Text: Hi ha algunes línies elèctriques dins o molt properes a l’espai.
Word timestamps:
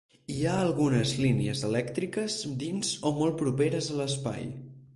Hi 0.35 0.37
ha 0.45 0.53
algunes 0.61 1.11
línies 1.25 1.61
elèctriques 1.67 2.39
dins 2.63 2.91
o 3.11 3.15
molt 3.21 3.39
properes 3.43 3.95
a 3.95 4.01
l’espai. 4.03 4.53